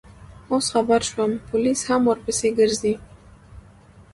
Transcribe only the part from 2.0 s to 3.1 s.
ورپسې ګرځي.